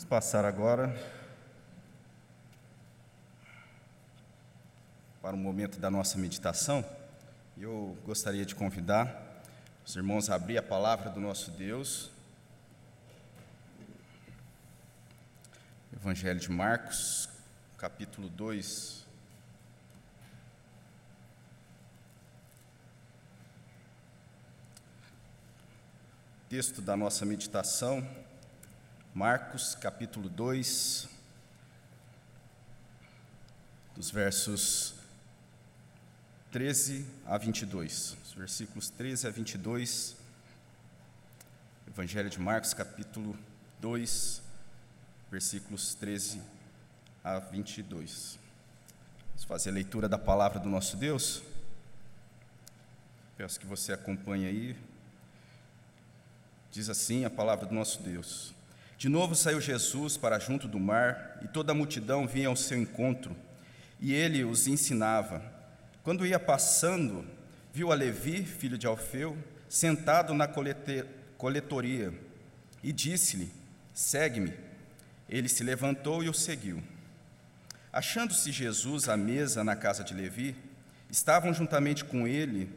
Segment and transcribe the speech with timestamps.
[0.00, 0.96] Vamos passar agora
[5.20, 6.82] para o momento da nossa meditação.
[7.58, 9.42] Eu gostaria de convidar
[9.84, 12.10] os irmãos a abrir a palavra do nosso Deus.
[15.92, 17.28] Evangelho de Marcos,
[17.76, 19.06] capítulo 2.
[26.48, 28.02] Texto da nossa meditação,
[29.12, 31.08] Marcos, capítulo 2,
[33.96, 34.94] dos versos
[36.52, 38.16] 13 a 22.
[38.24, 40.16] Os versículos 13 a 22.
[41.88, 43.36] Evangelho de Marcos, capítulo
[43.80, 44.42] 2,
[45.28, 46.40] versículos 13
[47.24, 48.38] a 22.
[49.30, 51.42] Vamos fazer a leitura da palavra do nosso Deus.
[53.36, 54.76] Peço que você acompanhe aí.
[56.70, 58.54] Diz assim a palavra do nosso Deus.
[59.00, 62.76] De novo saiu Jesus para junto do mar, e toda a multidão vinha ao seu
[62.76, 63.34] encontro,
[63.98, 65.42] e ele os ensinava.
[66.02, 67.24] Quando ia passando,
[67.72, 69.38] viu a Levi, filho de Alfeu,
[69.70, 70.46] sentado na
[71.38, 72.12] coletoria,
[72.82, 73.50] e disse-lhe:
[73.94, 74.52] Segue-me.
[75.30, 76.82] Ele se levantou e o seguiu.
[77.90, 80.54] Achando-se Jesus à mesa na casa de Levi,
[81.08, 82.70] estavam juntamente com ele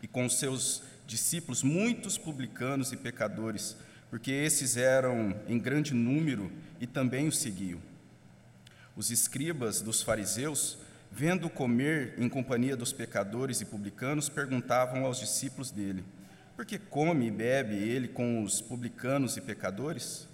[0.00, 3.76] e com seus discípulos muitos publicanos e pecadores
[4.10, 7.80] porque esses eram em grande número e também o seguiam.
[8.96, 10.76] Os escribas dos fariseus,
[11.12, 16.04] vendo comer em companhia dos pecadores e publicanos, perguntavam aos discípulos dele:
[16.56, 20.28] Por que come e bebe ele com os publicanos e pecadores?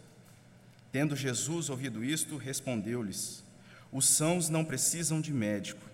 [0.90, 3.44] Tendo Jesus ouvido isto, respondeu-lhes:
[3.92, 5.86] Os sãos não precisam de médico,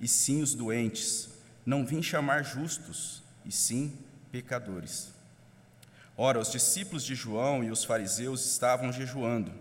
[0.00, 1.28] e sim os doentes.
[1.66, 3.92] Não vim chamar justos, e sim
[4.30, 5.13] pecadores.
[6.16, 9.52] Ora, os discípulos de João e os fariseus estavam jejuando.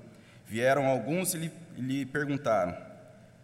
[0.46, 2.78] Vieram alguns e lhe, lhe perguntaram: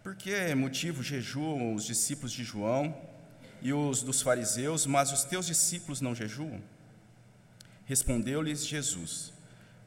[0.02, 2.96] Por que motivo jejuam os discípulos de João
[3.60, 6.60] e os dos fariseus, mas os teus discípulos não jejuam?
[7.84, 9.32] Respondeu-lhes Jesus: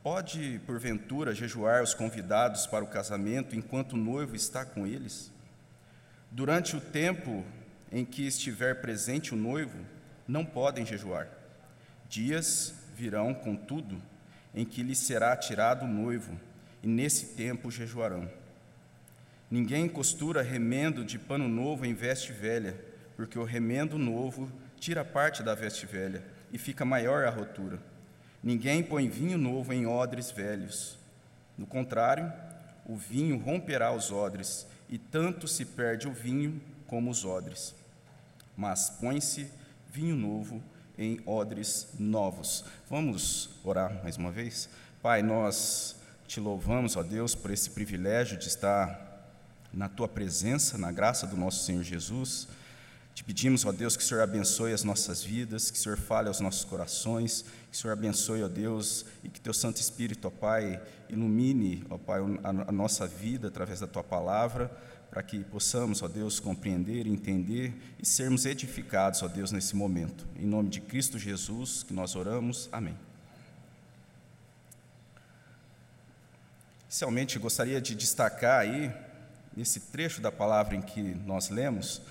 [0.03, 5.31] Pode, porventura, jejuar os convidados para o casamento enquanto o noivo está com eles?
[6.29, 7.45] Durante o tempo
[7.89, 9.77] em que estiver presente o noivo,
[10.27, 11.29] não podem jejuar.
[12.09, 14.01] Dias virão, contudo,
[14.53, 16.39] em que lhe será tirado o noivo,
[16.81, 18.29] e nesse tempo jejuarão.
[19.49, 22.79] Ninguém costura remendo de pano novo em veste velha,
[23.15, 27.79] porque o remendo novo tira parte da veste velha, e fica maior a rotura.
[28.43, 30.97] Ninguém põe vinho novo em odres velhos.
[31.57, 32.31] No contrário,
[32.85, 37.73] o vinho romperá os odres, e tanto se perde o vinho como os odres.
[38.55, 39.49] Mas põe-se
[39.89, 40.61] vinho novo
[40.97, 42.65] em odres novos.
[42.89, 44.69] Vamos orar mais uma vez?
[45.01, 45.95] Pai, nós
[46.27, 48.99] te louvamos, ó Deus, por esse privilégio de estar
[49.73, 52.47] na tua presença, na graça do nosso Senhor Jesus.
[53.13, 56.27] Te pedimos, ó Deus, que o Senhor abençoe as nossas vidas, que o Senhor fale
[56.27, 60.31] aos nossos corações, que o Senhor abençoe, ó Deus, e que teu Santo Espírito, ó
[60.31, 64.71] Pai, ilumine, ó Pai, a nossa vida através da tua palavra
[65.13, 70.25] para que possamos, ó Deus, compreender, entender e sermos edificados, ó Deus, nesse momento.
[70.35, 72.67] Em nome de Cristo Jesus que nós oramos.
[72.71, 72.97] Amém.
[76.85, 78.91] Inicialmente, gostaria de destacar aí,
[79.55, 82.01] nesse trecho da palavra em que nós lemos,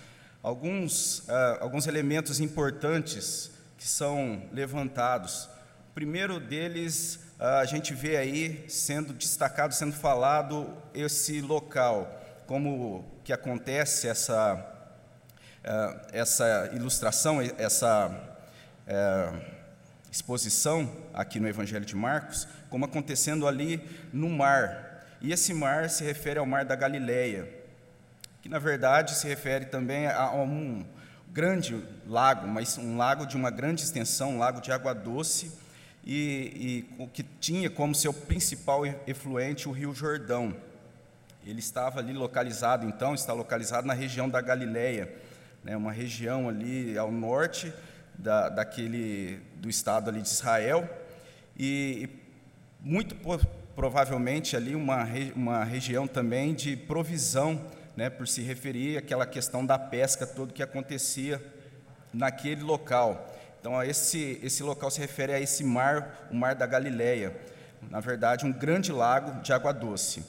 [0.40, 5.46] alguns, uh, alguns elementos importantes que são levantados.
[5.90, 12.21] O primeiro deles, uh, a gente vê aí sendo destacado, sendo falado esse local
[12.52, 14.62] como que acontece essa,
[15.64, 18.14] eh, essa ilustração, essa
[18.86, 19.32] eh,
[20.10, 23.80] exposição aqui no Evangelho de Marcos, como acontecendo ali
[24.12, 25.02] no mar.
[25.22, 27.48] E esse mar se refere ao mar da Galileia,
[28.42, 30.84] que na verdade se refere também a um
[31.32, 35.50] grande lago, mas um lago de uma grande extensão, um lago de água doce,
[36.04, 40.54] e, e que tinha como seu principal efluente o Rio Jordão.
[41.44, 45.12] Ele estava ali localizado, então, está localizado na região da Galileia,
[45.64, 47.72] né, uma região ali ao norte
[48.14, 50.88] da, daquele, do estado ali de Israel,
[51.56, 52.22] e, e
[52.80, 53.16] muito
[53.74, 57.60] provavelmente ali uma, uma região também de provisão,
[57.96, 61.42] né, por se referir àquela questão da pesca, tudo que acontecia
[62.12, 63.28] naquele local.
[63.60, 67.36] Então, esse, esse local se refere a esse mar, o Mar da Galileia,
[67.90, 70.24] na verdade, um grande lago de água doce.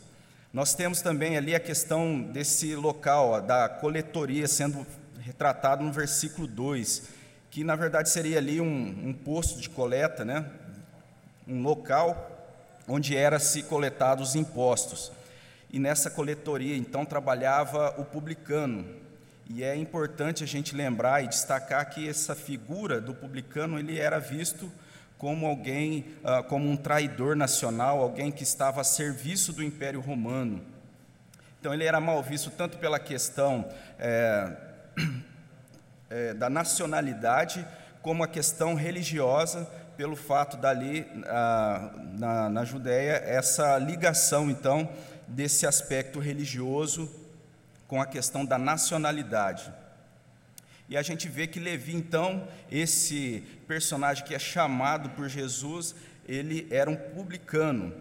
[0.53, 4.85] Nós temos também ali a questão desse local, ó, da coletoria, sendo
[5.19, 7.09] retratado no versículo 2,
[7.49, 10.45] que na verdade seria ali um, um posto de coleta, né?
[11.47, 12.29] um local
[12.87, 15.11] onde era se coletados os impostos.
[15.71, 18.85] E nessa coletoria, então, trabalhava o publicano.
[19.49, 24.19] E é importante a gente lembrar e destacar que essa figura do publicano ele era
[24.19, 24.71] visto
[25.23, 30.61] como alguém, uh, como um traidor nacional, alguém que estava a serviço do Império Romano.
[31.61, 33.65] Então ele era mal visto tanto pela questão
[33.97, 34.51] é,
[36.09, 37.65] é, da nacionalidade,
[38.01, 39.65] como a questão religiosa,
[39.95, 44.89] pelo fato dali, ah, na, na Judéia, essa ligação, então,
[45.25, 47.09] desse aspecto religioso
[47.87, 49.71] com a questão da nacionalidade.
[50.89, 55.95] E a gente vê que Levi, então, esse personagem que é chamado por Jesus,
[56.27, 57.93] ele era um publicano.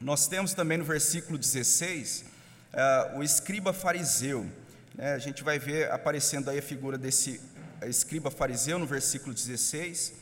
[0.00, 2.24] Nós temos também no versículo 16
[2.72, 4.46] uh, o escriba fariseu.
[4.94, 5.14] Né?
[5.14, 7.40] A gente vai ver aparecendo aí a figura desse
[7.82, 10.14] escriba fariseu no versículo 16.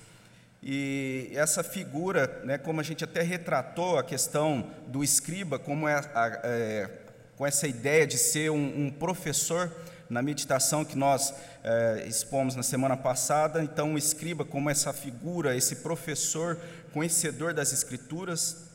[0.63, 5.95] E essa figura, né, como a gente até retratou a questão do escriba, como é,
[5.95, 6.91] a, é
[7.37, 9.73] com essa ideia de ser um, um professor
[10.13, 11.33] na meditação que nós
[11.65, 13.63] é, expomos na semana passada.
[13.63, 16.59] Então, o escriba, como essa figura, esse professor
[16.93, 18.69] conhecedor das Escrituras,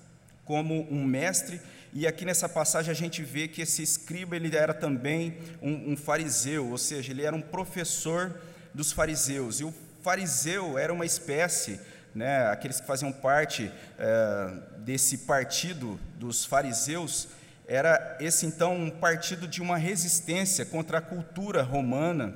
[0.44, 1.62] como um mestre.
[1.94, 5.96] E aqui nessa passagem a gente vê que esse escriba ele era também um, um
[5.96, 8.42] fariseu, ou seja, ele era um professor
[8.74, 9.60] dos fariseus.
[9.60, 11.80] E o fariseu era uma espécie,
[12.16, 17.28] né, aqueles que faziam parte é, desse partido dos fariseus,
[17.68, 22.34] era esse então um partido de uma resistência contra a cultura romana,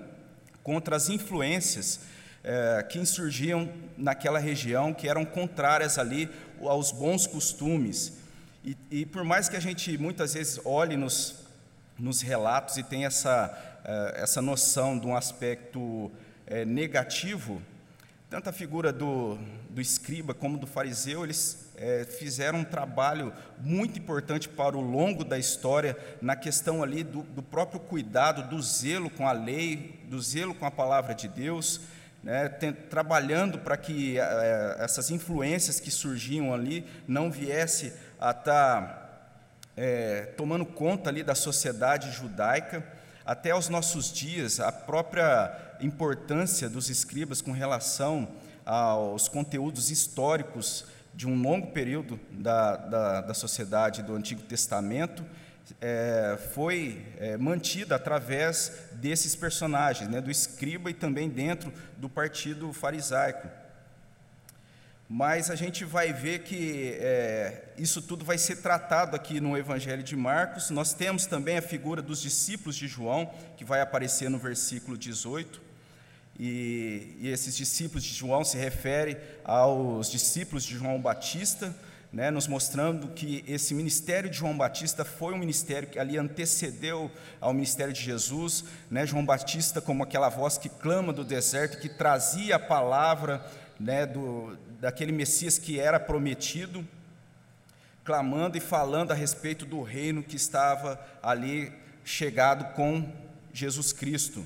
[0.62, 2.01] contra as influências
[2.44, 6.30] é, que insurgiam naquela região, que eram contrárias ali
[6.62, 8.18] aos bons costumes.
[8.63, 11.45] E, e por mais que a gente muitas vezes olhe nos,
[11.98, 16.12] nos relatos e tenha essa, é, essa noção de um aspecto
[16.45, 17.62] é, negativo,
[18.30, 19.38] tanto a figura do,
[19.69, 25.25] do escriba como do fariseu, eles é, fizeram um trabalho muito importante para o longo
[25.25, 30.22] da história, na questão ali do, do próprio cuidado, do zelo com a lei, do
[30.22, 31.81] zelo com a palavra de Deus,
[32.24, 38.44] né, tem, trabalhando para que é, essas influências que surgiam ali não viessem a estar
[38.44, 39.10] tá,
[39.75, 42.86] é, tomando conta ali da sociedade judaica.
[43.25, 48.27] Até aos nossos dias, a própria importância dos escribas com relação
[48.63, 55.25] aos conteúdos históricos de um longo período da, da, da sociedade do Antigo Testamento
[55.80, 62.72] é, foi é, mantida através desses personagens, né, do escriba e também dentro do partido
[62.74, 63.48] farisaico
[65.13, 70.02] mas a gente vai ver que é, isso tudo vai ser tratado aqui no Evangelho
[70.02, 70.69] de Marcos.
[70.69, 75.62] Nós temos também a figura dos discípulos de João, que vai aparecer no versículo 18.
[76.43, 81.71] E, e esses discípulos de João se referem aos discípulos de João Batista,
[82.11, 87.11] né, nos mostrando que esse ministério de João Batista foi um ministério que ali antecedeu
[87.39, 88.63] ao ministério de Jesus.
[88.89, 93.45] Né, João Batista, como aquela voz que clama do deserto, que trazia a palavra
[93.79, 96.83] né, do, daquele Messias que era prometido,
[98.03, 101.71] clamando e falando a respeito do reino que estava ali
[102.03, 103.07] chegado com
[103.53, 104.43] Jesus Cristo.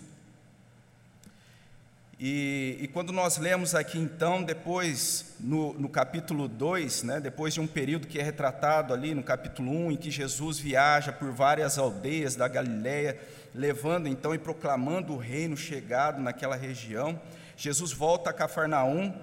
[2.17, 7.59] E, e, quando nós lemos aqui, então, depois, no, no capítulo 2, né, depois de
[7.59, 11.29] um período que é retratado ali no capítulo 1, um, em que Jesus viaja por
[11.31, 13.19] várias aldeias da Galiléia,
[13.53, 17.19] levando então e proclamando o reino chegado naquela região,
[17.57, 19.13] Jesus volta a Cafarnaum,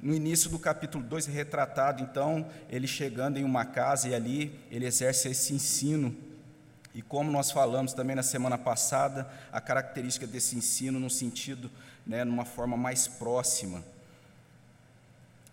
[0.00, 4.58] no início do capítulo 2 é retratado, então, ele chegando em uma casa e ali
[4.68, 6.12] ele exerce esse ensino.
[6.92, 11.70] E como nós falamos também na semana passada, a característica desse ensino no sentido,
[12.06, 13.82] né, numa forma mais próxima.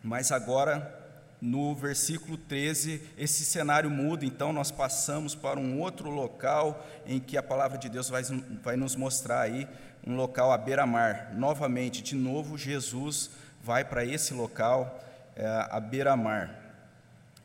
[0.04, 0.98] Mas agora,
[1.42, 7.38] no versículo 13, esse cenário muda, então nós passamos para um outro local em que
[7.38, 8.24] a palavra de Deus vai,
[8.64, 9.68] vai nos mostrar aí
[10.06, 11.34] um local à beira-mar.
[11.36, 15.04] Novamente, de novo, Jesus vai para esse local,
[15.36, 16.56] é, à beira-mar.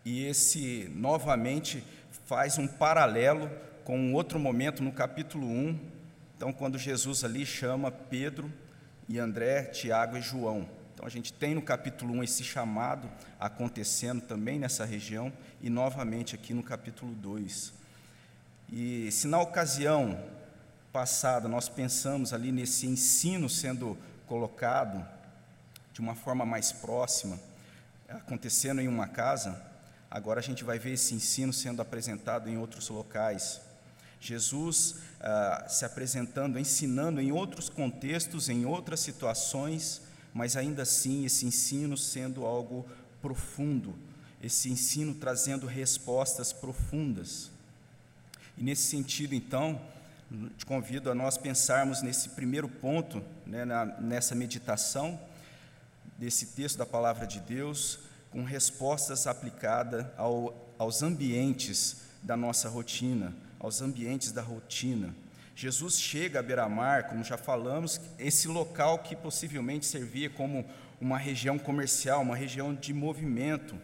[0.05, 1.85] E esse, novamente,
[2.27, 3.51] faz um paralelo
[3.85, 5.95] com um outro momento no capítulo 1,
[6.37, 8.53] então, quando Jesus ali chama Pedro
[9.09, 10.69] e André, Tiago e João.
[10.95, 16.35] Então, a gente tem no capítulo 1 esse chamado acontecendo também nessa região, e novamente
[16.35, 17.73] aqui no capítulo 2.
[18.73, 20.19] E se na ocasião
[20.93, 25.07] passada nós pensamos ali nesse ensino sendo colocado
[25.93, 27.39] de uma forma mais próxima,
[28.09, 29.61] acontecendo em uma casa,
[30.11, 33.61] agora a gente vai ver esse ensino sendo apresentado em outros locais.
[34.27, 40.03] Jesus ah, se apresentando, ensinando em outros contextos, em outras situações,
[40.33, 42.87] mas ainda assim esse ensino sendo algo
[43.21, 43.95] profundo,
[44.43, 47.51] esse ensino trazendo respostas profundas.
[48.57, 49.81] E nesse sentido, então,
[50.57, 55.21] te convido a nós pensarmos nesse primeiro ponto, né, na, nessa meditação
[56.19, 57.99] desse texto da palavra de Deus,
[58.31, 65.15] com respostas aplicadas ao, aos ambientes da nossa rotina, aos ambientes da rotina.
[65.57, 70.67] Jesus chega a beira-mar, como já falamos, esse local que possivelmente servia como
[71.01, 73.75] uma região comercial, uma região de movimento,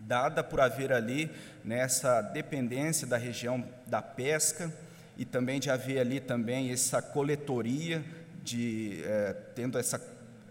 [0.00, 1.30] dada por haver ali
[1.64, 4.74] nessa dependência da região da pesca
[5.16, 8.04] e também de haver ali também essa coletoria
[8.42, 10.00] de é, tendo essa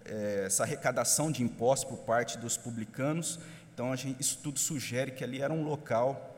[0.06, 3.40] é, essa arrecadação de impostos por parte dos publicanos.
[3.74, 6.33] Então gente, isso tudo sugere que ali era um local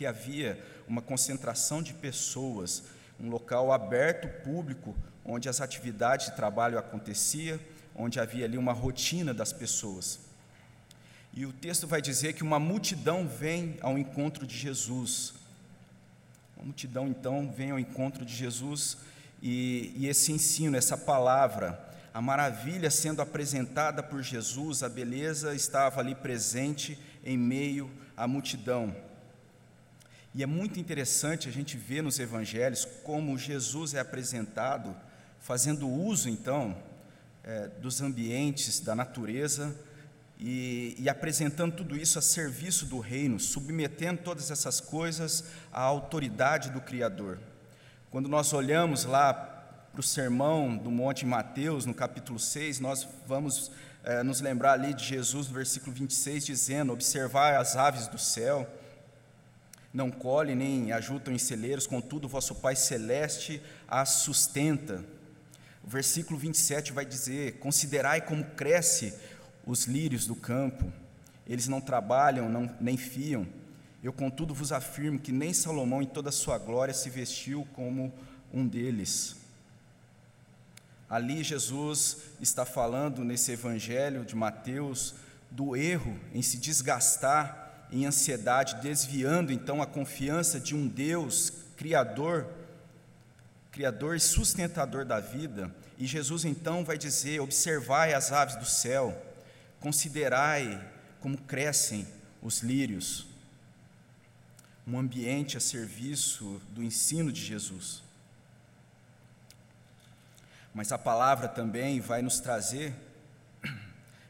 [0.00, 2.84] que havia uma concentração de pessoas,
[3.20, 7.60] um local aberto público onde as atividades de trabalho aconteciam,
[7.94, 10.20] onde havia ali uma rotina das pessoas.
[11.34, 15.34] E o texto vai dizer que uma multidão vem ao encontro de Jesus.
[16.56, 18.96] Uma multidão, então, vem ao encontro de Jesus
[19.42, 21.78] e, e esse ensino, essa palavra,
[22.14, 29.09] a maravilha sendo apresentada por Jesus, a beleza estava ali presente em meio à multidão.
[30.34, 34.94] E é muito interessante a gente ver nos evangelhos como Jesus é apresentado,
[35.40, 36.76] fazendo uso, então,
[37.42, 39.74] é, dos ambientes, da natureza,
[40.38, 46.70] e, e, apresentando tudo isso a serviço do reino, submetendo todas essas coisas à autoridade
[46.70, 47.38] do Criador.
[48.10, 53.70] Quando nós olhamos lá para o sermão do Monte Mateus, no capítulo 6, nós vamos
[54.02, 58.66] é, nos lembrar ali de Jesus, no versículo 26, dizendo: Observai as aves do céu,
[59.92, 65.04] não colhem nem ajutam em celeiros, contudo, vosso Pai Celeste as sustenta.
[65.82, 69.14] O versículo 27 vai dizer: Considerai como cresce
[69.66, 70.92] os lírios do campo,
[71.46, 73.46] eles não trabalham, não, nem fiam.
[74.02, 78.12] Eu, contudo, vos afirmo que nem Salomão, em toda a sua glória, se vestiu como
[78.52, 79.36] um deles.
[81.08, 85.14] Ali, Jesus está falando nesse evangelho de Mateus
[85.50, 92.46] do erro em se desgastar em ansiedade, desviando então a confiança de um Deus criador,
[93.72, 95.74] criador e sustentador da vida.
[95.98, 99.26] E Jesus então vai dizer: Observai as aves do céu
[99.80, 100.78] Considerai
[101.20, 102.06] como crescem
[102.42, 103.26] os lírios,
[104.86, 108.02] um ambiente a serviço do ensino de Jesus.
[110.74, 112.94] Mas a palavra também vai nos trazer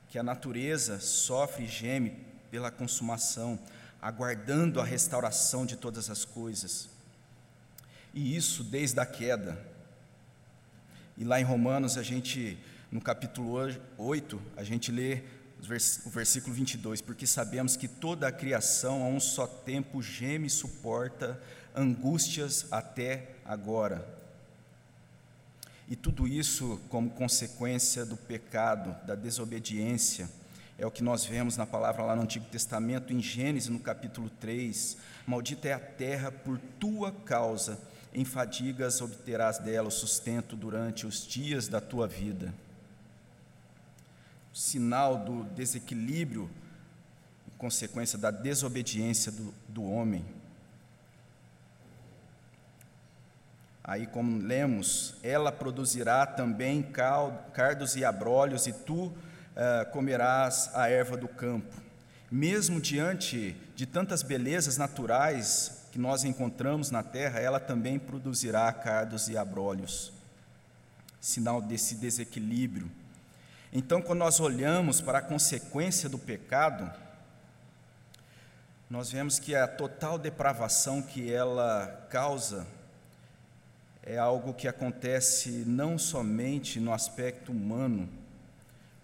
[0.09, 2.17] que a natureza sofre e geme
[2.51, 3.59] pela consumação,
[4.01, 6.89] aguardando a restauração de todas as coisas.
[8.13, 9.59] E isso desde a queda.
[11.17, 12.59] E lá em Romanos, a gente,
[12.91, 13.57] no capítulo
[13.99, 15.23] 8, a gente lê
[16.07, 20.51] o versículo 22, porque sabemos que toda a criação a um só tempo geme e
[20.51, 21.41] suporta
[21.75, 24.19] angústias até agora.
[25.89, 30.31] E tudo isso como consequência do pecado, da desobediência.
[30.81, 34.29] É o que nós vemos na palavra lá no Antigo Testamento, em Gênesis, no capítulo
[34.41, 34.97] 3.
[35.27, 37.79] Maldita é a terra por tua causa,
[38.13, 42.53] em fadigas obterás dela o sustento durante os dias da tua vida
[44.53, 46.51] sinal do desequilíbrio,
[47.57, 50.25] consequência da desobediência do, do homem.
[53.85, 56.83] Aí, como lemos, ela produzirá também
[57.53, 59.13] cardos e abrolhos, e tu
[59.57, 61.75] uh, comerás a erva do campo.
[62.31, 69.29] Mesmo diante de tantas belezas naturais que nós encontramos na terra, ela também produzirá cardos
[69.29, 70.13] e abrolhos
[71.21, 72.91] sinal desse desequilíbrio.
[73.73, 76.91] Então, quando nós olhamos para a consequência do pecado,
[78.89, 82.67] nós vemos que a total depravação que ela causa
[84.03, 88.09] é algo que acontece não somente no aspecto humano,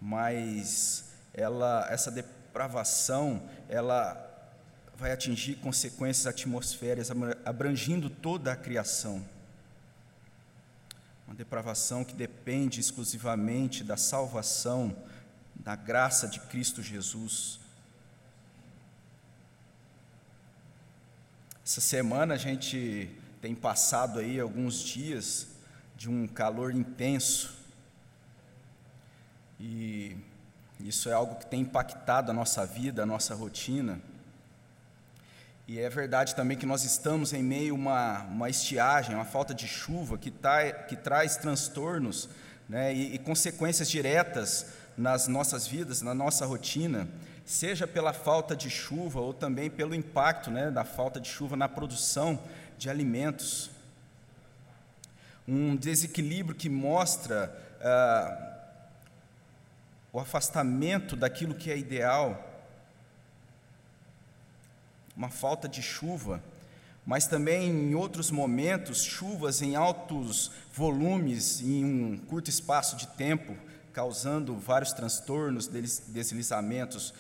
[0.00, 4.23] mas ela, essa depravação, ela
[4.97, 7.11] vai atingir consequências atmosféricas,
[7.45, 9.23] abrangindo toda a criação
[11.26, 14.97] uma depravação que depende exclusivamente da salvação,
[15.57, 17.59] da graça de Cristo Jesus.
[21.65, 23.11] Essa semana a gente
[23.41, 25.49] tem passado aí alguns dias
[25.97, 27.56] de um calor intenso.
[29.59, 30.17] E
[30.81, 34.01] isso é algo que tem impactado a nossa vida, a nossa rotina.
[35.67, 39.53] E é verdade também que nós estamos em meio a uma, uma estiagem, uma falta
[39.53, 42.29] de chuva que, tá, que traz transtornos
[42.69, 47.09] né, e, e consequências diretas nas nossas vidas, na nossa rotina.
[47.45, 51.69] seja pela falta de chuva ou também pelo impacto né, da falta de chuva na
[51.69, 52.39] produção
[52.79, 53.71] de alimentos.
[55.49, 58.56] Um desequilíbrio que mostra ah,
[60.17, 62.43] o afastamento daquilo que é ideal,
[65.15, 66.43] uma falta de chuva,
[67.05, 73.55] mas também em outros momentos, chuvas em altos volumes, em um curto espaço de tempo,
[73.93, 77.13] causando vários transtornos, deslizamentos,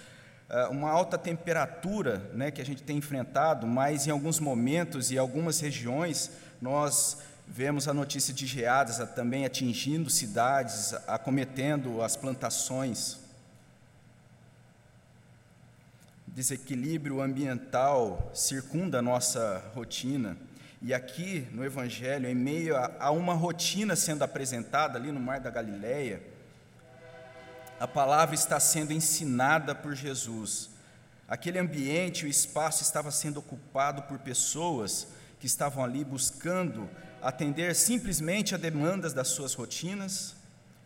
[0.48, 5.18] ah, uma alta temperatura né, que a gente tem enfrentado, mas em alguns momentos e
[5.18, 6.30] algumas regiões
[6.62, 13.18] nós vemos a notícia de geadas também atingindo cidades, acometendo as plantações.
[16.26, 20.36] Desequilíbrio ambiental circunda a nossa rotina.
[20.82, 25.40] E aqui no Evangelho, em meio a, a uma rotina sendo apresentada ali no Mar
[25.40, 26.22] da Galileia,
[27.80, 30.70] a palavra está sendo ensinada por Jesus.
[31.28, 35.08] Aquele ambiente, o espaço estava sendo ocupado por pessoas
[35.46, 36.90] que estavam ali buscando
[37.22, 40.34] atender simplesmente a demandas das suas rotinas,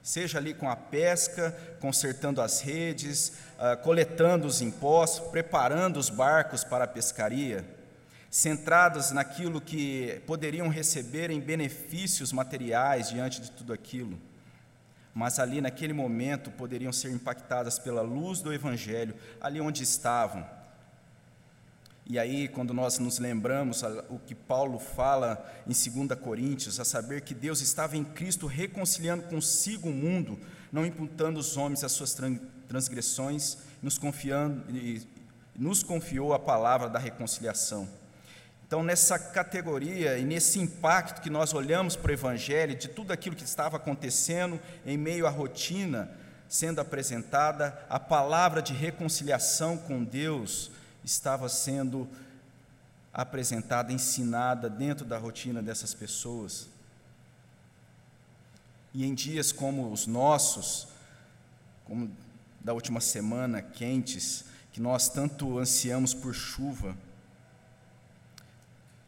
[0.02, 6.62] seja ali com a pesca, consertando as redes, uh, coletando os impostos, preparando os barcos
[6.62, 7.64] para a pescaria,
[8.30, 14.20] centrados naquilo que poderiam receber em benefícios materiais diante de tudo aquilo
[15.12, 20.46] mas ali naquele momento poderiam ser impactadas pela luz do Evangelho, ali onde estavam.
[22.10, 27.20] E aí, quando nós nos lembramos o que Paulo fala em 2 Coríntios, a saber
[27.20, 30.36] que Deus estava em Cristo reconciliando consigo o mundo,
[30.72, 32.12] não imputando os homens as suas
[32.66, 34.60] transgressões, nos, confiando,
[35.54, 37.88] nos confiou a palavra da reconciliação.
[38.66, 43.36] Então, nessa categoria e nesse impacto que nós olhamos para o Evangelho, de tudo aquilo
[43.36, 46.10] que estava acontecendo em meio à rotina
[46.48, 50.72] sendo apresentada, a palavra de reconciliação com Deus
[51.04, 52.08] estava sendo
[53.12, 56.68] apresentada, ensinada dentro da rotina dessas pessoas.
[58.92, 60.88] E em dias como os nossos,
[61.84, 62.10] como
[62.60, 66.96] da última semana, quentes, que nós tanto ansiamos por chuva,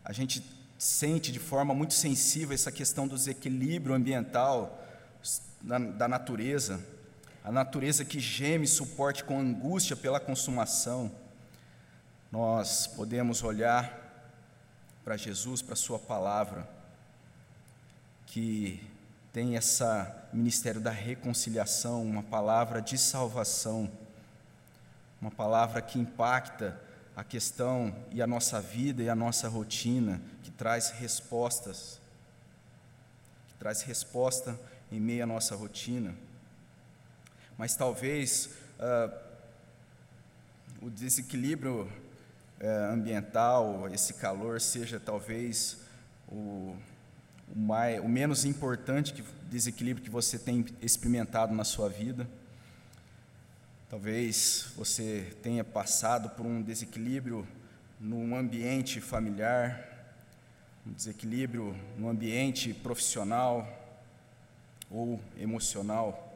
[0.05, 0.45] a gente
[0.79, 4.83] sente de forma muito sensível essa questão do desequilíbrio ambiental
[5.61, 6.85] da, da natureza,
[7.45, 11.11] a natureza que geme suporte com angústia pela consumação.
[12.33, 13.95] Nós podemos olhar
[15.05, 16.67] para Jesus, para Sua palavra,
[18.25, 18.83] que
[19.35, 23.93] tem essa ministério da reconciliação, uma palavra de salvação,
[25.21, 26.81] uma palavra que impacta
[27.15, 32.01] a questão e a nossa vida e a nossa rotina, que traz respostas,
[33.49, 34.59] que traz resposta
[34.91, 36.15] em meio à nossa rotina.
[37.59, 39.15] Mas talvez uh,
[40.81, 41.93] o desequilíbrio
[42.93, 45.79] ambiental, esse calor, seja talvez
[46.29, 46.77] o,
[47.49, 52.27] o, mais, o menos importante que, desequilíbrio que você tem experimentado na sua vida.
[53.91, 57.47] Talvez você tenha passado por um desequilíbrio
[58.01, 59.89] no ambiente familiar,
[60.87, 63.69] um desequilíbrio no ambiente profissional
[64.91, 66.32] ou emocional.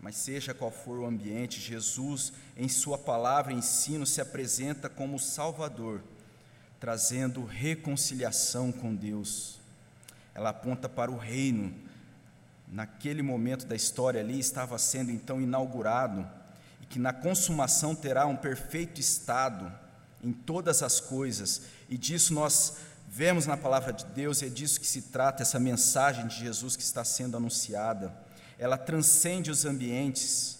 [0.00, 5.18] Mas seja qual for o ambiente, Jesus, em Sua palavra e ensino, se apresenta como
[5.18, 6.02] Salvador,
[6.78, 9.58] trazendo reconciliação com Deus.
[10.34, 11.74] Ela aponta para o reino.
[12.66, 16.26] Naquele momento da história ali estava sendo então inaugurado
[16.90, 19.72] que na consumação terá um perfeito estado
[20.22, 24.80] em todas as coisas, e disso nós vemos na palavra de Deus, e é disso
[24.80, 28.12] que se trata essa mensagem de Jesus que está sendo anunciada.
[28.60, 30.58] Ela transcende os ambientes,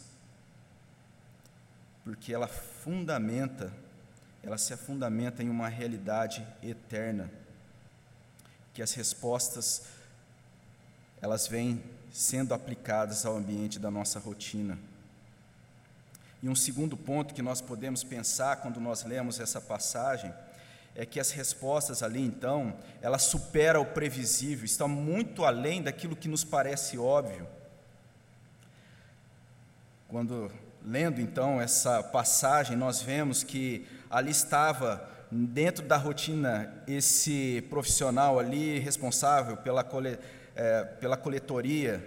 [2.02, 3.70] porque ela fundamenta,
[4.42, 7.30] ela se fundamenta em uma realidade eterna,
[8.72, 9.82] que as respostas
[11.20, 14.78] elas vêm sendo aplicadas ao ambiente da nossa rotina.
[16.42, 20.32] E um segundo ponto que nós podemos pensar quando nós lemos essa passagem
[20.96, 26.28] é que as respostas ali, então, ela supera o previsível, estão muito além daquilo que
[26.28, 27.46] nos parece óbvio.
[30.10, 30.50] Quando
[30.84, 38.80] lendo então essa passagem, nós vemos que ali estava dentro da rotina esse profissional ali
[38.80, 40.18] responsável pela, cole,
[40.56, 42.04] é, pela coletoria.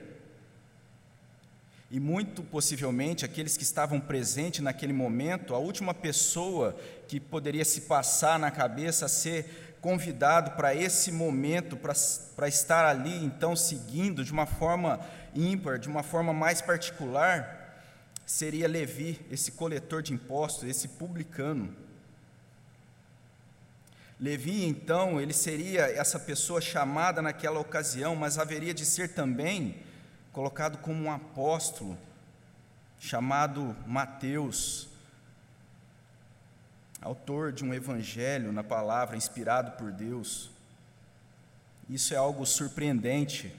[1.89, 6.75] E muito possivelmente aqueles que estavam presentes naquele momento, a última pessoa
[7.07, 13.23] que poderia se passar na cabeça a ser convidado para esse momento, para estar ali,
[13.23, 14.99] então seguindo de uma forma
[15.33, 17.62] ímpar, de uma forma mais particular,
[18.25, 21.75] seria Levi, esse coletor de impostos, esse publicano.
[24.19, 29.75] Levi, então, ele seria essa pessoa chamada naquela ocasião, mas haveria de ser também
[30.31, 31.97] colocado como um apóstolo,
[32.99, 34.87] chamado Mateus,
[37.01, 40.49] autor de um evangelho na palavra, inspirado por Deus.
[41.89, 43.53] Isso é algo surpreendente.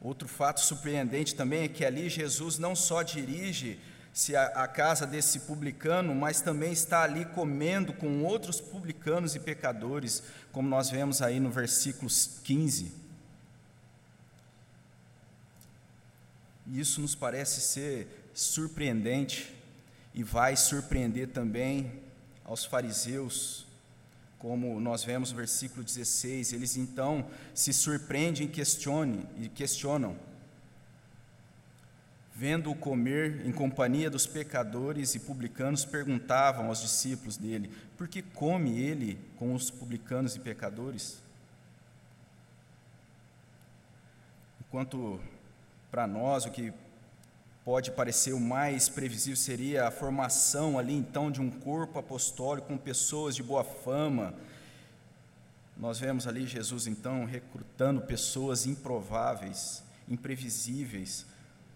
[0.00, 6.14] Outro fato surpreendente também é que ali Jesus não só dirige-se à casa desse publicano,
[6.14, 11.50] mas também está ali comendo com outros publicanos e pecadores, como nós vemos aí no
[11.50, 12.10] versículo
[12.44, 12.92] 15.
[16.66, 19.54] E isso nos parece ser surpreendente
[20.14, 22.00] e vai surpreender também
[22.44, 23.66] aos fariseus,
[24.40, 27.24] como nós vemos no versículo 16, eles então
[27.54, 30.16] se surpreendem e questionam, e questionam
[32.40, 38.80] vendo-o comer em companhia dos pecadores e publicanos, perguntavam aos discípulos dele: por que come
[38.80, 41.22] ele com os publicanos e pecadores?
[44.58, 45.20] Enquanto
[45.90, 46.72] para nós o que
[47.70, 52.76] pode parecer o mais previsível seria a formação ali então de um corpo apostólico com
[52.76, 54.34] pessoas de boa fama.
[55.76, 61.24] Nós vemos ali Jesus então recrutando pessoas improváveis, imprevisíveis.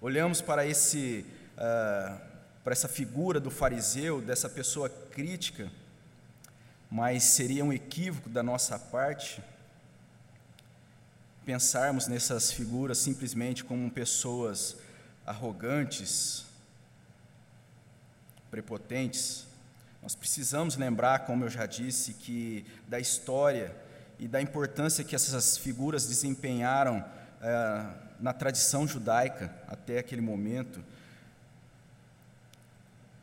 [0.01, 2.21] Olhamos para esse uh,
[2.65, 5.71] para essa figura do fariseu, dessa pessoa crítica,
[6.91, 9.41] mas seria um equívoco da nossa parte
[11.47, 14.77] pensarmos nessas figuras simplesmente como pessoas
[15.27, 16.45] arrogantes,
[18.51, 19.47] prepotentes.
[20.03, 23.75] Nós precisamos lembrar, como eu já disse, que da história
[24.19, 27.05] e da importância que essas figuras desempenharam
[27.41, 27.87] é,
[28.21, 30.85] na tradição judaica até aquele momento.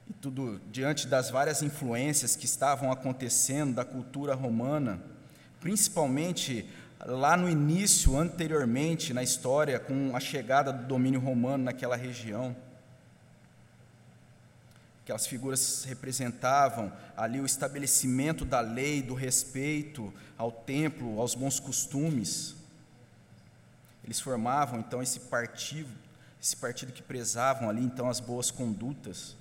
[0.10, 5.02] E tudo diante das várias influências que estavam acontecendo da cultura romana,
[5.60, 6.68] principalmente
[7.06, 12.56] lá no início, anteriormente na história, com a chegada do domínio romano naquela região.
[15.04, 22.56] Aquelas figuras representavam ali o estabelecimento da lei, do respeito ao templo, aos bons costumes.
[24.04, 25.90] Eles formavam então esse partido,
[26.42, 29.36] esse partido que prezavam ali então as boas condutas.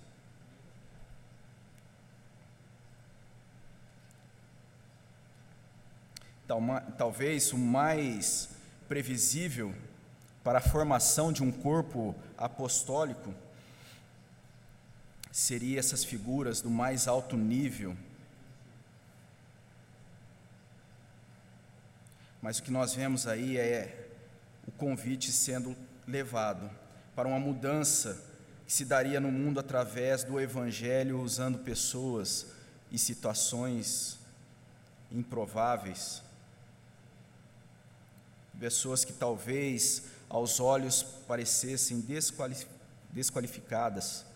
[6.97, 8.49] Talvez o mais
[8.89, 9.75] previsível
[10.43, 13.33] para a formação de um corpo apostólico
[15.31, 17.97] seria essas figuras do mais alto nível.
[22.43, 24.09] Mas o que nós vemos aí é
[24.67, 26.69] o convite sendo levado
[27.15, 28.21] para uma mudança
[28.67, 32.47] que se daria no mundo através do Evangelho, usando pessoas
[32.91, 34.19] e situações
[35.13, 36.23] improváveis
[38.61, 42.05] pessoas que talvez aos olhos parecessem
[43.11, 44.27] desqualificadas.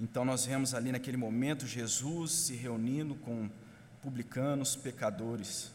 [0.00, 3.50] Então nós vemos ali naquele momento Jesus se reunindo com
[4.02, 5.70] publicanos, pecadores,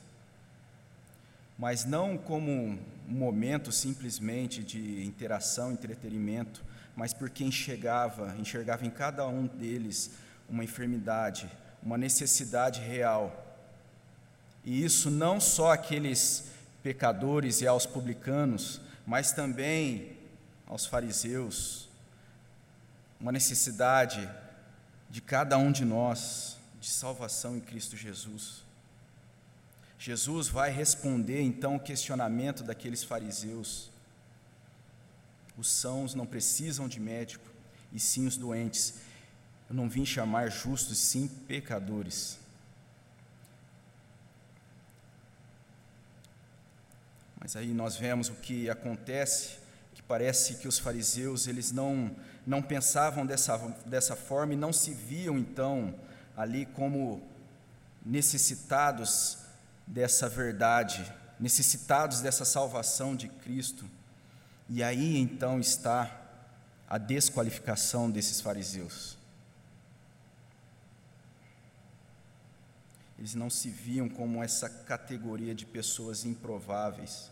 [1.58, 6.64] mas não como um momento simplesmente de interação, entretenimento,
[6.96, 10.12] mas porque enxergava, enxergava em cada um deles
[10.50, 11.50] uma enfermidade,
[11.82, 13.56] uma necessidade real.
[14.64, 16.46] E isso não só aqueles
[16.84, 20.18] pecadores e aos publicanos, mas também
[20.68, 21.90] aos fariseus.
[23.20, 24.30] Uma necessidade
[25.10, 28.64] de cada um de nós de salvação em Cristo Jesus.
[30.00, 33.92] Jesus vai responder então o questionamento daqueles fariseus.
[35.56, 37.46] Os sãos não precisam de médico,
[37.94, 38.96] e sim os doentes.
[39.72, 42.38] Eu não vim chamar justos, sim pecadores.
[47.40, 49.60] Mas aí nós vemos o que acontece,
[49.94, 52.14] que parece que os fariseus, eles não,
[52.46, 55.96] não pensavam dessa, dessa forma e não se viam, então,
[56.36, 57.24] ali como
[58.06, 59.38] necessitados
[59.88, 63.86] dessa verdade, necessitados dessa salvação de Cristo.
[64.68, 66.12] E aí, então, está
[66.90, 69.21] a desqualificação desses fariseus.
[73.22, 77.30] Eles não se viam como essa categoria de pessoas improváveis.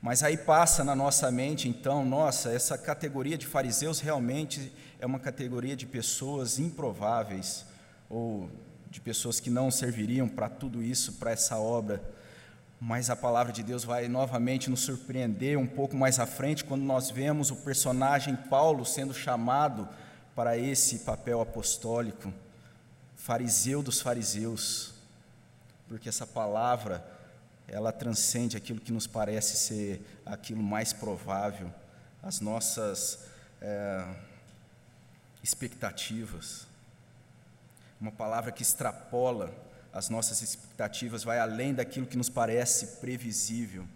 [0.00, 5.18] Mas aí passa na nossa mente, então, nossa, essa categoria de fariseus realmente é uma
[5.18, 7.66] categoria de pessoas improváveis,
[8.08, 8.50] ou
[8.90, 12.02] de pessoas que não serviriam para tudo isso, para essa obra.
[12.80, 16.80] Mas a palavra de Deus vai novamente nos surpreender um pouco mais à frente, quando
[16.82, 19.86] nós vemos o personagem Paulo sendo chamado
[20.34, 22.32] para esse papel apostólico,
[23.28, 24.94] fariseu dos fariseus,
[25.86, 27.06] porque essa palavra
[27.66, 31.70] ela transcende aquilo que nos parece ser aquilo mais provável,
[32.22, 33.26] as nossas
[33.60, 34.02] é,
[35.42, 36.66] expectativas.
[38.00, 39.52] Uma palavra que extrapola
[39.92, 43.86] as nossas expectativas, vai além daquilo que nos parece previsível.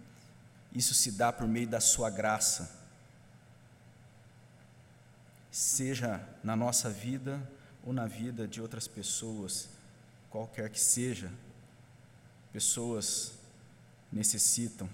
[0.71, 2.69] Isso se dá por meio da Sua graça.
[5.49, 7.41] Seja na nossa vida
[7.85, 9.69] ou na vida de outras pessoas,
[10.29, 11.29] qualquer que seja,
[12.51, 13.33] pessoas
[14.11, 14.89] necessitam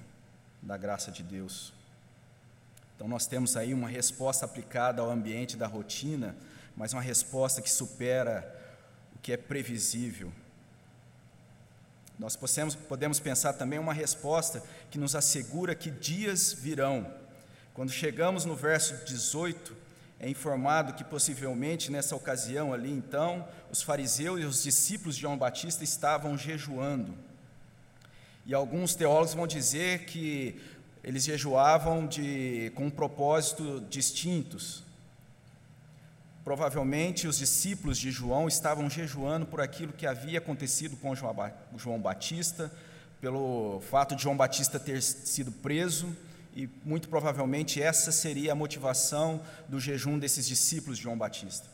[0.62, 1.74] da graça de Deus.
[2.96, 6.36] Então, nós temos aí uma resposta aplicada ao ambiente da rotina,
[6.76, 8.56] mas uma resposta que supera
[9.16, 10.32] o que é previsível.
[12.18, 17.10] Nós podemos, podemos pensar também uma resposta que nos assegura que dias virão.
[17.74, 19.74] Quando chegamos no verso 18,
[20.20, 25.38] é informado que possivelmente nessa ocasião ali, então, os fariseus e os discípulos de João
[25.38, 27.14] Batista estavam jejuando.
[28.46, 30.60] E alguns teólogos vão dizer que
[31.02, 34.84] eles jejuavam de, com um propósito distintos.
[36.44, 42.72] Provavelmente os discípulos de João estavam jejuando por aquilo que havia acontecido com João Batista,
[43.22, 46.14] pelo fato de João Batista ter sido preso,
[46.56, 51.68] e muito provavelmente essa seria a motivação do jejum desses discípulos de João Batista.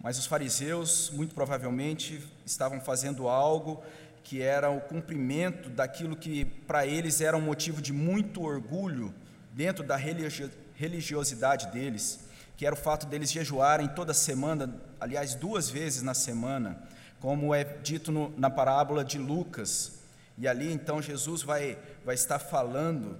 [0.00, 3.82] Mas os fariseus, muito provavelmente, estavam fazendo algo
[4.22, 9.12] que era o cumprimento daquilo que para eles era um motivo de muito orgulho
[9.52, 12.20] dentro da religiosidade deles,
[12.56, 16.78] que era o fato deles jejuarem toda semana, aliás, duas vezes na semana,
[17.20, 19.97] como é dito no, na parábola de Lucas.
[20.38, 23.18] E ali então Jesus vai, vai estar falando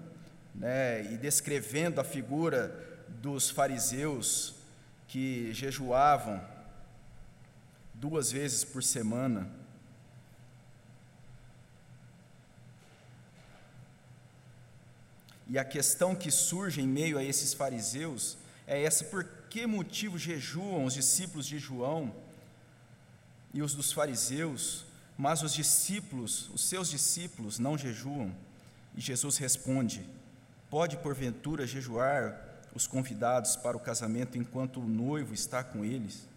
[0.55, 2.73] né, e descrevendo a figura
[3.09, 4.55] dos fariseus
[5.09, 6.41] que jejuavam
[7.95, 9.51] duas vezes por semana.
[15.49, 20.19] E a questão que surge em meio a esses fariseus é essa: por que motivo
[20.19, 22.15] jejuam os discípulos de João
[23.53, 24.85] e os dos fariseus,
[25.19, 28.33] mas os discípulos, os seus discípulos, não jejuam?
[28.97, 30.07] E Jesus responde:
[30.71, 32.41] Pode porventura jejuar
[32.73, 36.29] os convidados para o casamento enquanto o noivo está com eles?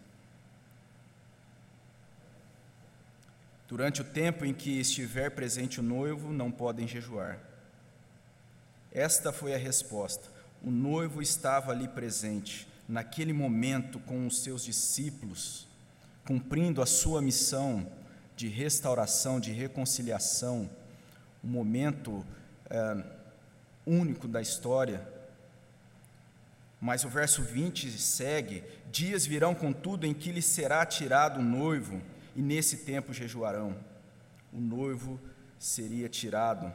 [3.68, 7.38] Durante o tempo em que estiver presente o noivo, não podem jejuar.
[8.90, 10.28] Esta foi a resposta.
[10.60, 15.66] O noivo estava ali presente, naquele momento, com os seus discípulos,
[16.26, 17.90] cumprindo a sua missão
[18.36, 20.68] de restauração, de reconciliação,
[21.42, 22.24] um momento
[22.70, 23.04] é,
[23.86, 25.06] único da história.
[26.80, 32.00] Mas o verso 20 segue: Dias virão, contudo, em que lhe será tirado o noivo,
[32.34, 33.76] e nesse tempo jejuarão.
[34.52, 35.20] O noivo
[35.58, 36.72] seria tirado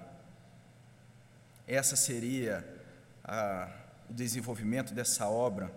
[1.67, 2.65] essa seria
[3.21, 3.69] a,
[4.09, 5.69] o desenvolvimento dessa obra.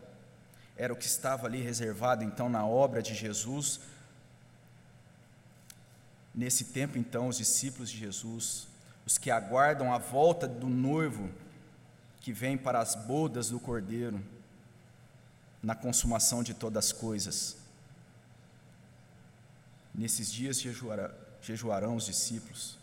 [0.77, 3.81] Era o que estava ali reservado então na obra de Jesus.
[6.35, 8.69] Nesse tempo, então, os discípulos de Jesus,
[9.05, 11.31] os que aguardam a volta do noivo
[12.21, 14.23] que vem para as bodas do cordeiro,
[15.63, 17.57] na consumação de todas as coisas.
[19.95, 20.61] Nesses dias
[21.43, 22.79] jejuarão os discípulos.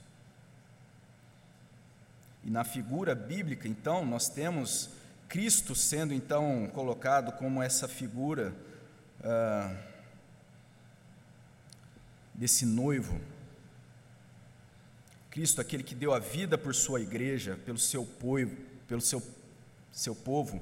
[2.43, 4.89] E na figura bíblica, então, nós temos
[5.27, 8.53] Cristo sendo então colocado como essa figura
[9.23, 9.75] ah,
[12.33, 13.19] desse noivo.
[15.37, 19.21] Cristo, aquele que deu a vida por sua igreja, pelo seu povo, pelo seu,
[19.91, 20.59] seu povo,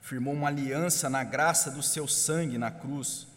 [0.00, 3.28] firmou uma aliança na graça do seu sangue na cruz.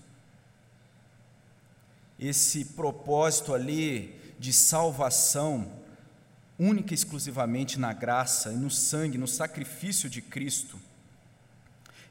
[2.20, 5.72] Esse propósito ali de salvação
[6.58, 10.80] única e exclusivamente na graça e no sangue, no sacrifício de Cristo.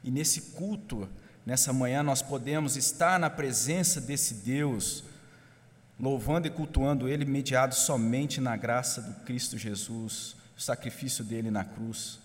[0.01, 1.09] E nesse culto,
[1.45, 5.03] nessa manhã, nós podemos estar na presença desse Deus,
[5.99, 11.63] louvando e cultuando Ele, mediado somente na graça do Cristo Jesus, o sacrifício dele na
[11.63, 12.19] cruz.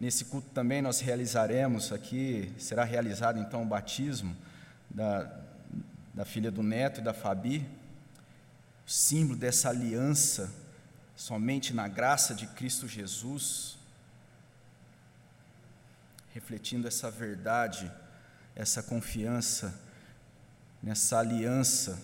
[0.00, 4.36] Nesse culto também nós realizaremos aqui, será realizado então o batismo
[4.88, 5.30] da,
[6.14, 7.66] da filha do neto e da Fabi,
[8.86, 10.50] símbolo dessa aliança
[11.18, 13.76] somente na graça de Cristo Jesus,
[16.32, 17.90] refletindo essa verdade,
[18.54, 19.87] essa confiança
[20.82, 22.00] nessa aliança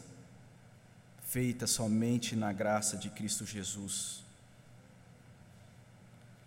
[1.27, 4.23] feita somente na graça de Cristo Jesus.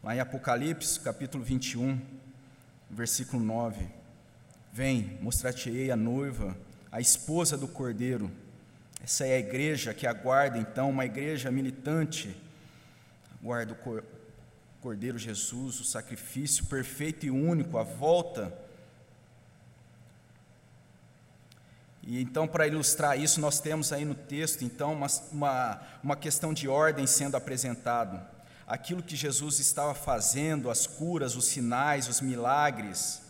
[0.03, 1.99] Lá em Apocalipse, capítulo 21,
[2.89, 3.85] versículo 9:
[4.71, 6.55] Vem, mostrar-te-ei a noiva,
[6.91, 8.31] a esposa do cordeiro.
[9.03, 12.35] Essa é a igreja que aguarda, então, uma igreja militante,
[13.41, 14.03] aguarda o
[14.81, 18.66] cordeiro Jesus, o sacrifício perfeito e único, a volta
[22.09, 26.53] E então, para ilustrar isso, nós temos aí no texto, então, uma, uma, uma questão
[26.53, 28.25] de ordem sendo apresentado.
[28.65, 33.21] Aquilo que Jesus estava fazendo, as curas, os sinais, os milagres,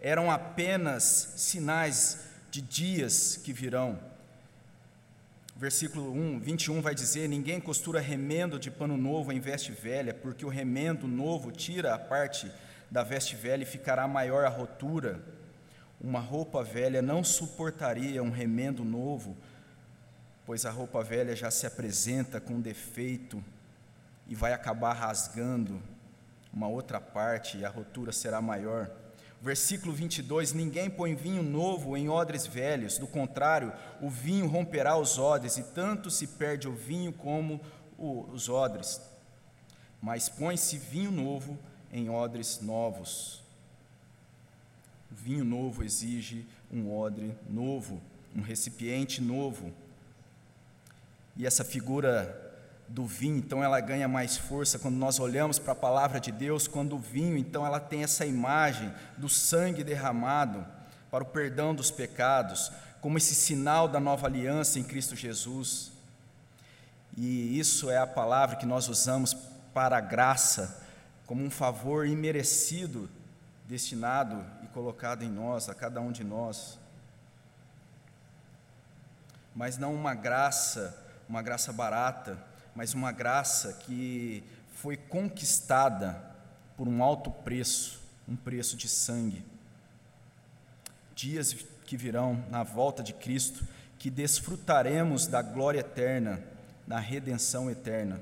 [0.00, 4.00] eram apenas sinais de dias que virão.
[5.54, 10.44] Versículo 1, 21 vai dizer: Ninguém costura remendo de pano novo em veste velha, porque
[10.44, 12.50] o remendo novo tira a parte
[12.90, 15.22] da veste velha e ficará maior a rotura
[16.00, 19.36] uma roupa velha não suportaria um remendo novo,
[20.44, 23.42] pois a roupa velha já se apresenta com defeito
[24.28, 25.80] e vai acabar rasgando
[26.52, 28.90] uma outra parte e a rotura será maior.
[29.40, 35.18] Versículo 22: Ninguém põe vinho novo em odres velhos, do contrário, o vinho romperá os
[35.18, 37.60] odres, e tanto se perde o vinho como
[37.98, 39.00] os odres.
[40.00, 41.58] Mas põe-se vinho novo
[41.92, 43.43] em odres novos
[45.14, 48.02] vinho novo exige um odre novo,
[48.34, 49.72] um recipiente novo.
[51.36, 52.40] E essa figura
[52.88, 56.68] do vinho, então ela ganha mais força quando nós olhamos para a palavra de Deus,
[56.68, 60.66] quando o vinho, então ela tem essa imagem do sangue derramado
[61.10, 65.92] para o perdão dos pecados, como esse sinal da nova aliança em Cristo Jesus.
[67.16, 69.34] E isso é a palavra que nós usamos
[69.72, 70.82] para a graça,
[71.26, 73.08] como um favor imerecido
[73.64, 76.78] destinado e colocado em nós, a cada um de nós.
[79.54, 80.96] Mas não uma graça,
[81.28, 82.38] uma graça barata,
[82.74, 86.20] mas uma graça que foi conquistada
[86.76, 89.44] por um alto preço, um preço de sangue.
[91.14, 91.54] Dias
[91.86, 93.66] que virão na volta de Cristo,
[93.98, 96.42] que desfrutaremos da glória eterna,
[96.86, 98.20] da redenção eterna.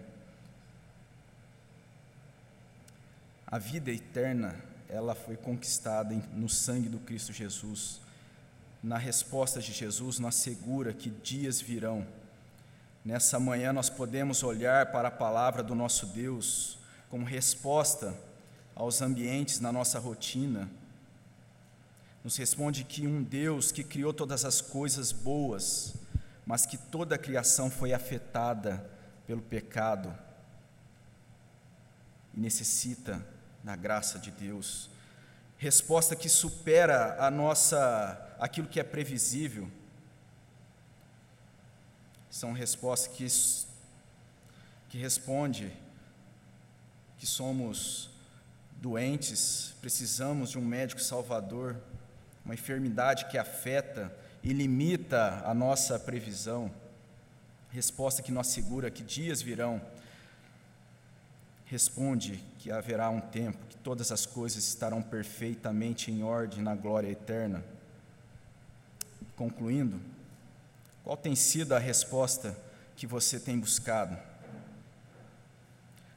[3.47, 4.55] A vida eterna
[4.93, 7.99] ela foi conquistada no sangue do Cristo Jesus.
[8.83, 12.07] Na resposta de Jesus, nos assegura que dias virão.
[13.03, 16.79] Nessa manhã nós podemos olhar para a palavra do nosso Deus
[17.09, 18.15] como resposta
[18.77, 20.71] aos ambientes na nossa rotina.
[22.23, 25.95] Nos responde que um Deus que criou todas as coisas boas,
[26.45, 28.87] mas que toda a criação foi afetada
[29.27, 30.15] pelo pecado
[32.35, 33.27] e necessita
[33.63, 34.91] na graça de Deus.
[35.57, 39.71] Resposta que supera a nossa aquilo que é previsível.
[42.31, 43.27] São respostas que
[44.89, 45.73] que responde
[47.17, 48.11] que somos
[48.73, 51.81] doentes, precisamos de um médico salvador,
[52.45, 56.71] uma enfermidade que afeta e limita a nossa previsão.
[57.71, 59.81] Resposta que nos segura que dias virão
[61.73, 67.09] responde que haverá um tempo que todas as coisas estarão perfeitamente em ordem na glória
[67.09, 67.65] eterna.
[69.35, 69.99] Concluindo,
[71.03, 72.55] qual tem sido a resposta
[72.95, 74.19] que você tem buscado?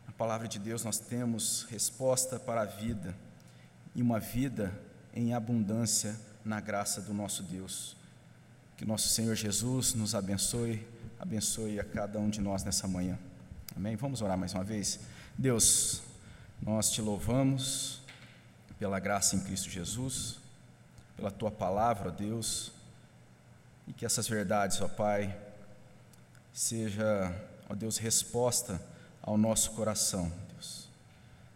[0.06, 3.16] Na palavra de Deus nós temos resposta para a vida
[3.96, 4.78] e uma vida
[5.14, 7.96] em abundância na graça do nosso Deus.
[8.76, 10.86] Que nosso Senhor Jesus nos abençoe,
[11.18, 13.18] abençoe a cada um de nós nessa manhã.
[13.74, 13.96] Amém?
[13.96, 15.00] Vamos orar mais uma vez.
[15.38, 16.02] Deus,
[16.62, 18.00] nós te louvamos
[18.80, 20.38] pela graça em Cristo Jesus,
[21.18, 22.72] pela tua palavra, Deus,
[23.86, 25.38] e que essas verdades, ó Pai,
[26.54, 27.04] seja,
[27.70, 28.82] ó Deus, resposta
[29.22, 30.88] ao nosso coração, Deus.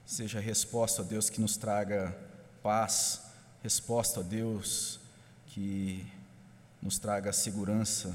[0.05, 2.13] Seja resposta, ó Deus, que nos traga
[2.61, 3.21] paz,
[3.63, 4.99] resposta, ó Deus,
[5.47, 6.05] que
[6.81, 8.13] nos traga segurança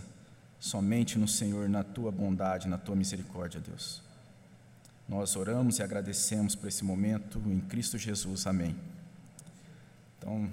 [0.60, 4.03] somente no Senhor, na tua bondade, na tua misericórdia, Deus.
[5.08, 8.46] Nós oramos e agradecemos por esse momento em Cristo Jesus.
[8.46, 8.74] Amém.
[10.18, 10.50] Então,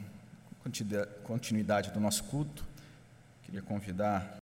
[1.24, 2.66] continuidade do nosso culto,
[3.44, 4.40] queria convidar